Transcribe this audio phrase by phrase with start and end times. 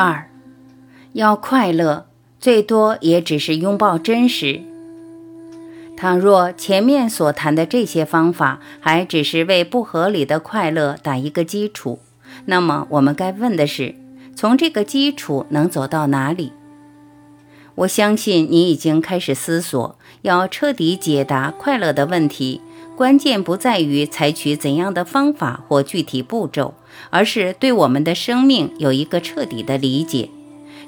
[0.00, 0.30] 二，
[1.12, 2.06] 要快乐，
[2.38, 4.62] 最多也只是拥抱真实。
[5.94, 11.98] 倘若前面所谈的这些方法还只是为不合理的快乐打一个基础，
[12.46, 13.94] 那么我们该问的是：
[14.34, 16.54] 从这个基础能走到哪里？
[17.74, 22.62] 我相信你已经开始思索，要彻底解答快乐的问题。
[22.96, 26.72] 关键不在于采取怎样的方法或具体步骤，
[27.08, 30.28] 而是对我们的生命有一个彻底的理解。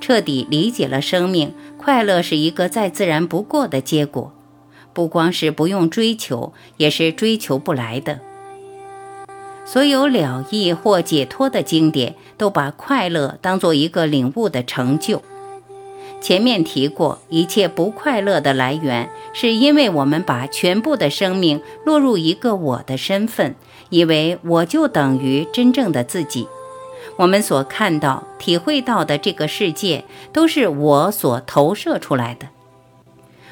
[0.00, 4.32] 彻底理解了生命，快乐是一个再自然不过的结果，
[4.92, 8.20] 不光是不用追求，也是追求不来的。
[9.64, 15.22] 所有了意或解脱的经典，都把快乐当做一个领悟的成就。
[16.20, 23.54] 前面提过，一切不快乐的来源，是因为我们把全部的生命落入一个我的身份，
[23.88, 26.48] 以为我就等于真正的自己。
[27.16, 32.48] 我们所看到、体会到的这个世界，都是我所投射出来的。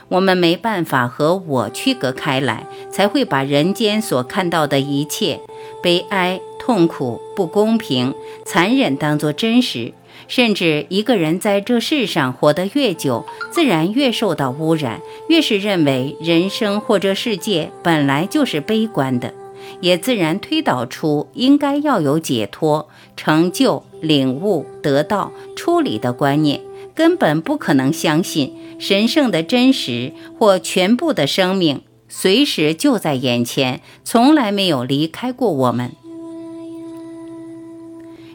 [0.08, 5.40] 我们没办法和我区隔开来，才会把人间所看到的一切
[5.82, 9.92] 悲哀、痛苦、不公平、残忍当作真实。
[10.28, 19.32] 甚至一个人在这世上活得越久，自然越受到污染，越是认为人生或这世界本来就是悲观的，
[19.80, 26.60] 也自然推导出应该要有解脱、成就、领悟、得到、处理的观念，
[26.94, 35.92] 根本不可能相信神圣的真实或全部的生命随时就在眼前，从来没有离开过我们。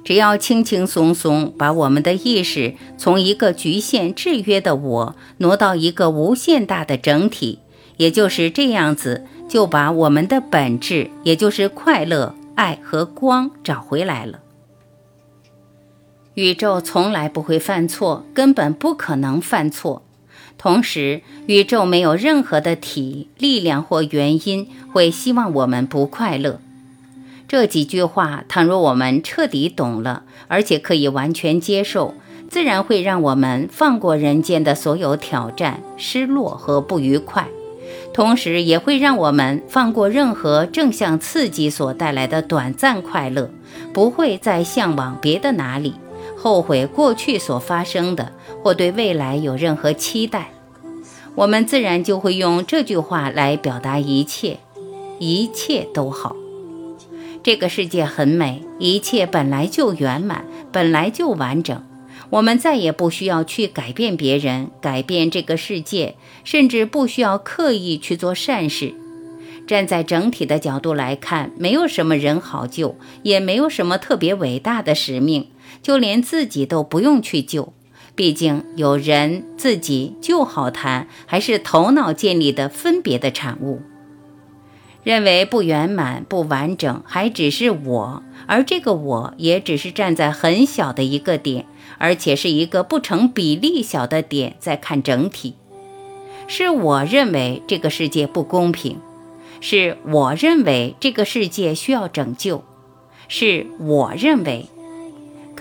[0.04, 7.60] 只要轻轻松松把我们的意识从一个局限制约的我挪到一个无限大的整体，
[7.98, 14.40] 也就是这样子，就把我们的本质，也就是快乐、爱和光找回来了。
[16.34, 20.02] 宇宙从来不会犯错，根本不可能犯错。
[20.58, 26.60] 同时，宇宙没有任何的体、力量或原因会希望我们不快乐。
[27.52, 32.14] 这几句话，倘若我们彻底懂了，而且可以完全接受，
[32.48, 37.50] 自然会让我们放过人间的所有挑战、失落和不愉快，
[38.14, 43.50] 同时也会让我们放过任何正向刺激所带来的短暂快乐，
[43.92, 45.96] 不会再向往别的哪里，
[46.38, 48.32] 后悔过去所发生的，
[48.64, 50.52] 或对未来有任何期待。
[51.36, 54.60] 我们自然就会用这句话来表达一切，
[55.20, 56.38] 一切都好。
[57.44, 61.84] 这个世界很美，一切本来就圆满，本来就完整。
[62.30, 68.94] 我们再也不需要去改变别人，改变这个世界，甚至不需要刻意去做善事。
[69.68, 75.48] 站在整体的角度来看，没有什么人好救，也没有什么特别伟大的使命，
[75.82, 77.74] 就连自己都不用去救。
[78.14, 83.82] 毕竟有人自己就好谈，还是头脑建立的分别的产物。
[85.04, 91.66] 认为不圆满、不完整，还只是我，而这个我也只是站在很小的一个点，
[91.98, 95.56] 而且是一个不成比例小的点，在看整体。
[96.48, 99.00] 是我认为这个世界不公平，
[99.60, 102.64] 是我认为这个世界需要拯救，
[103.28, 104.68] 是我认为。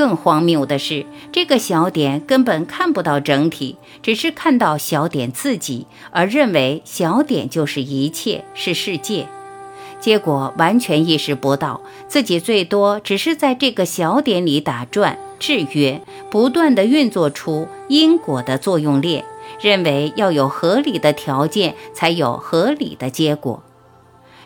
[0.01, 9.27] 更荒谬的是，这个小点根本看不到整体，只是看到小点自己，而认为小点就是一切，是世界。
[10.01, 19.27] 结果完全意识不到，自己最多只是在这个小点里打转、制约，不断的运作出因果的作用链，
[19.61, 23.63] 认为要有合理的条件才有合理的结果。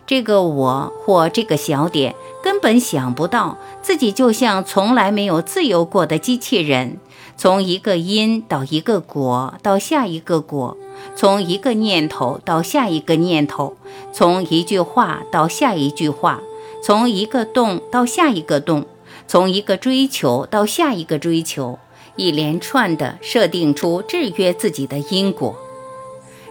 [0.07, 2.15] 这个我或这个小点
[2.55, 6.99] 根本想不到，自己就像从来没有自由过的机器人，
[7.37, 10.77] 从一个因到一个果，到下一个果，
[11.17, 13.77] 从一个念头到下一个念头，
[14.13, 16.41] 从一句话到下一句话，
[16.81, 18.87] 从一个动到下一个动，
[19.27, 21.81] 从一个追求到下一个追求，
[22.15, 25.57] 一连串的设定出制约自己的因果。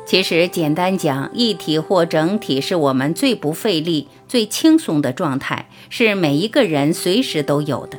[0.05, 7.97] 其实，简单讲，一体或整体是我们最不费力、最轻松的状态，是每一个人随时都有的。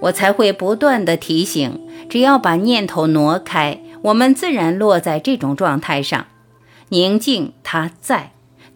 [0.00, 6.26] 我才会不断的提醒：只要把念头挪开，我们自然落在这种状态上。
[6.90, 8.32] 宁静它在，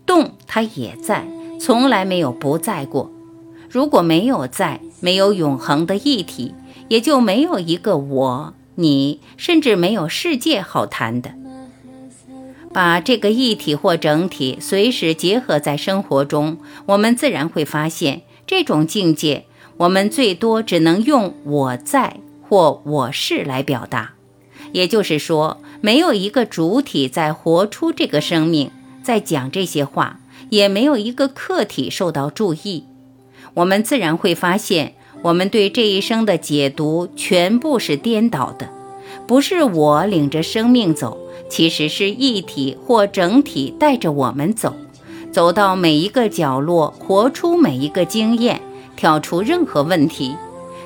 [0.06, 1.26] 动它也在，
[1.60, 3.10] 从来没有不在过。
[3.68, 6.54] 如果没有在，没有永恒的一体，
[6.88, 11.34] 也就没有一个我、你，甚至没有世界好谈的。
[12.74, 19.44] 把这个一体或整体随时结合在生活中，我们自然会发现，这种境界，
[19.76, 24.14] 我们最多只能用“我在”或“我是”来表达。
[24.72, 28.72] 也就是说，没有一个主体在活出这个生命，
[29.04, 30.18] 在讲这些话，
[30.50, 32.86] 也没有一个客体受到注意。
[33.54, 38.68] 我们自然会发现，我们对这一生的解读全部是颠倒的，
[39.28, 41.23] 不是我领着生命走。
[41.48, 44.74] 其实是一体或整体带着我们走，
[45.32, 48.60] 走到每一个角落，活出每一个经验，
[48.96, 50.34] 挑出任何问题。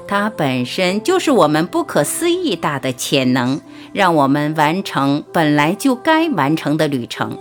[0.07, 3.61] 它本身就是我们不可思议大的潜能，
[3.93, 7.37] 让我们完成本来就该完成的旅程，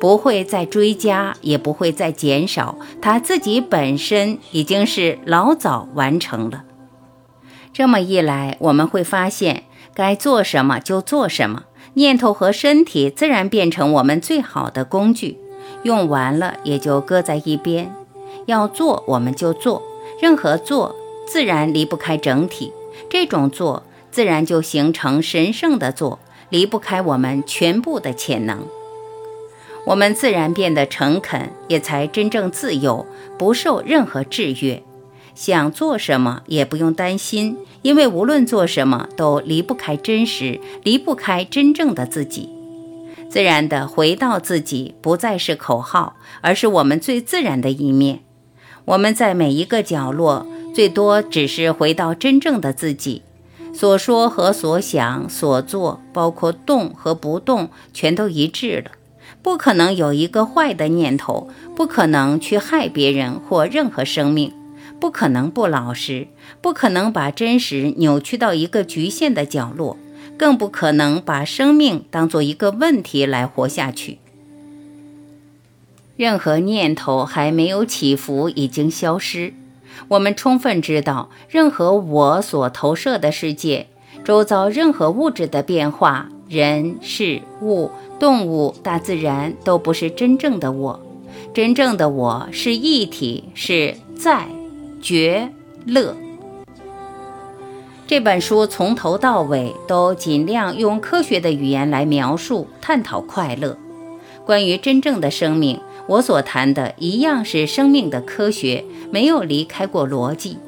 [0.00, 2.76] 不会再追加，也不会再减少。
[3.00, 6.64] 它自己本身已经是老早完成了。
[7.72, 9.62] 这么一来，我们会发现
[9.94, 11.62] 该做什么就做什么。
[11.94, 15.38] 念头和身体自然变成我们最好的工具，
[15.82, 17.94] 用完了也就搁在一边。
[18.46, 19.82] 要做我们就做，
[20.20, 20.96] 任何做
[21.26, 22.72] 自然离不开整体。
[23.10, 26.18] 这种做自然就形成神圣的做，
[26.48, 28.66] 离不开我们全部的潜能。
[29.84, 33.04] 我们自然变得诚恳，也才真正自由，
[33.36, 34.82] 不受任何制约。
[35.34, 42.48] 想做什么也不用担心，因为无论做什么都离不开真实，离不开真正的自己。
[43.30, 48.20] 自然的回到自己，不再是口号，而是我们最自然的一面。
[48.84, 53.22] 我们在每一个角落，最多只是回到真正的自己。
[53.72, 58.90] 所说和所想、所做，包括动和不动，全都一致了。
[59.40, 64.52] 不可能有一个坏的念头，不可能去害别人或任何生命。
[65.02, 66.28] 不可能不老实，
[66.60, 69.96] 不可能把真实扭曲到一个局限的角落，
[70.38, 74.18] 更不可能把生命当做一个问题来活下去。
[76.16, 79.54] 任何念头还没有起伏，已经消失。
[80.06, 83.88] 我们充分知道，任何我所投射的世界，
[84.22, 87.90] 周遭任何物质的变化，人、事、物、
[88.20, 91.00] 动物、大自然，都不是真正的我。
[91.52, 94.46] 真正的我是一体，是在。
[95.02, 95.50] 觉
[95.84, 96.16] 乐
[98.06, 103.76] 这本书从头到尾都尽量用科学的语言来描述、探讨快乐。
[104.44, 110.58] 关于真正的生命，我所谈的一样是生命的科学，没有离开过逻辑，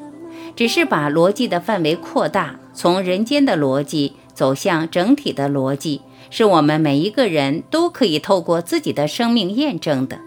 [0.56, 6.00] 只是把逻辑的范围扩大，从人间的逻辑走向整体的逻辑，
[6.30, 10.18] 是我们每一个人都可以透过自己的生命验证的。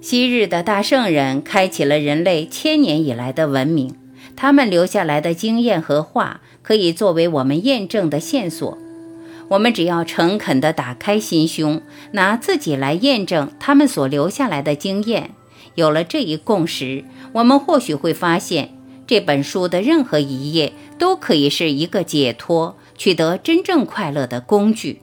[0.00, 3.96] 昔日的大圣人开启了人类千年以来的文明，
[4.36, 8.78] 他们留下来的经验和话可以作为我们验证的线索。
[9.48, 15.30] 我们只要诚恳地打开心胸，拿自己来验证他们所留下来的经验。
[15.74, 18.70] 有了这一共识，我们或许会发现，
[19.06, 25.00] 这本书的任何一页都可以是一个解脱、取得真正快乐的工具。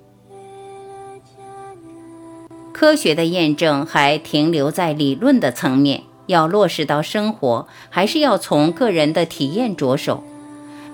[2.76, 10.22] 科学的验证还停留在理论的层面，要落实到生活，还是要从个人的体验着手。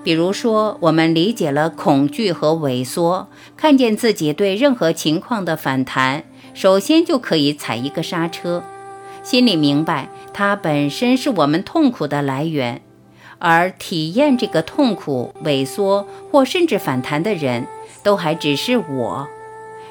[0.04, 6.22] 比如说，我们理解了恐惧和萎缩，看见自己对任何情况的反弹，
[6.54, 8.62] 首先就可以踩一个刹车，
[9.24, 12.80] 心里明白它本身是我们痛苦的来源，
[13.40, 17.66] 而体验这个痛苦、萎缩或甚至反弹的人，
[18.04, 19.26] 都还只是我。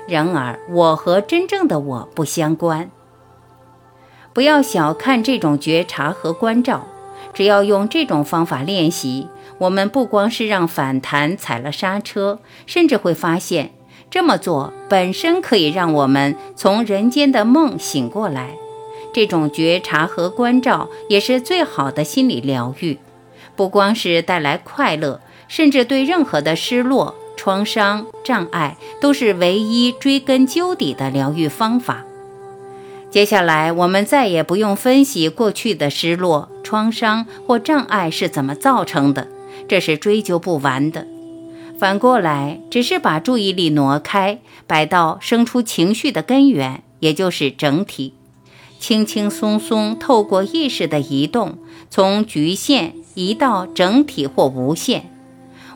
[0.08, 2.90] 然而，我和真正的我不相关。
[4.34, 6.88] 不要小看这种觉察和关照，
[7.34, 9.28] 只要用这种方法练习，
[9.58, 13.74] 我们不光是让反弹踩了刹车，甚至会发现，
[14.10, 18.56] 这么做本身可以让我们从人间的梦醒过来。
[19.14, 22.98] 这种觉察和关照也是最好的心理疗愈，
[23.58, 27.16] 不光是带来快乐，甚至对任何的失落。
[27.42, 32.06] 创伤障碍都是唯一追根究底的疗愈方法。
[33.10, 39.28] 接下来，我们再也不用分析过去的失落、创伤或障碍是怎么造成的，
[39.68, 41.08] 这是追究不完的。
[41.80, 48.14] 反过来，只是把注意力挪开，摆到生出情绪的根源，也就是整体。
[48.80, 51.58] 轻轻松松透过意识的移动，
[51.90, 55.10] 从局限移到整体或无限，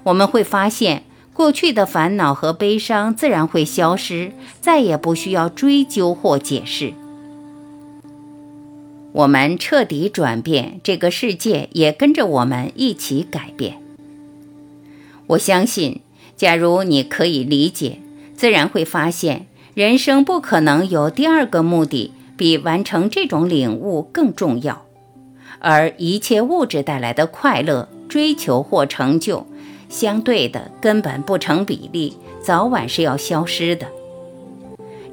[0.03, 1.01] 我们会发现
[1.35, 6.93] 过去的烦恼和悲伤自然会消失，再也不需要追究或解释。
[9.11, 13.75] 我们彻底转变，这个世界也跟着我们一起改变。
[15.27, 15.99] 我相信，
[16.37, 17.99] 假如你可以理解，
[18.37, 24.85] 自然会发现，人生不可能有第二个目的比完成这种领悟更重要。
[25.59, 29.45] 而一切物质带来的快乐、追求或成就，
[29.89, 33.87] 相对的根本不成比例，早晚是要消失的。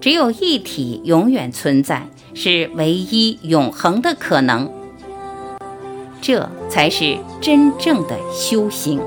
[0.01, 4.71] 只有一体永远存在，是唯一永恒的可能。
[6.21, 9.01] 这才是真正的修行。